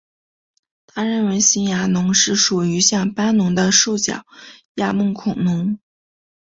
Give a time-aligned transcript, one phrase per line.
[0.87, 4.25] 他认为新牙龙是属于像斑龙的兽脚
[4.73, 5.77] 亚目恐龙。